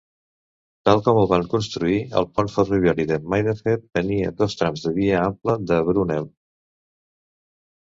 [0.87, 5.23] Tal com el van construir, el pont ferroviari de Maidenhead tenia dos trams de via
[5.29, 6.29] ampla de Brunel.